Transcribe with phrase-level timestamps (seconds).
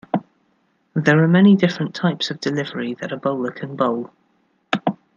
[0.95, 4.09] There are many different types of delivery that a bowler can bowl.